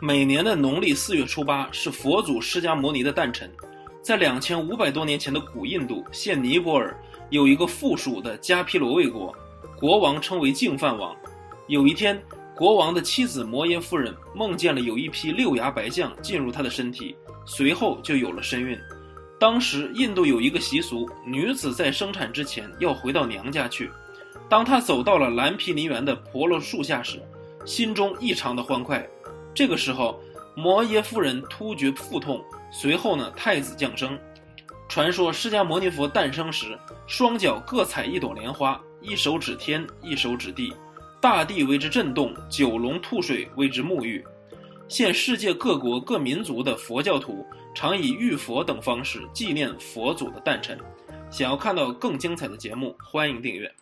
[0.00, 3.50] 每年的农历四月初八是佛祖释迦牟尼的诞辰。
[4.02, 6.94] 在两千五百多年前的古印度，现尼泊尔
[7.30, 9.34] 有一个附属的迦毗罗卫国，
[9.78, 11.16] 国王称为净饭王。
[11.68, 12.20] 有一天，
[12.56, 17.16] 国王的妻子摩耶夫人梦见了有一批六牙白象进入她的身体，
[17.46, 18.78] 随后就有了身孕。
[19.38, 23.90] 当时印度有一个习俗，女子在生产之前要回到娘家去。
[24.48, 27.22] 当她走到了蓝毗尼园的婆罗树下时，
[27.64, 29.08] 心中异常的欢快。
[29.54, 30.20] 这个时候，
[30.56, 34.18] 摩耶夫人突觉腹痛，随后呢，太子降生。
[34.88, 40.74] 传说释迦牟尼佛诞生时，双脚各踩一朵莲花，一手指天，一手指地，
[41.20, 44.24] 大地为之震动，九龙吐水为之沐浴。
[44.88, 47.44] 现世界各国各民族的佛教徒
[47.74, 50.78] 常以浴佛等方式纪念佛祖的诞辰。
[51.30, 53.72] 想要看到更精彩的节目，欢迎订阅。